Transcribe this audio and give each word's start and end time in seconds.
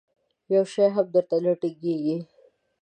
یو 0.53 0.63
شی 0.73 0.85
هم 0.95 1.05
در 1.13 1.23
ته 1.29 1.37
نه 1.43 1.53
ټینګېږي. 1.61 2.15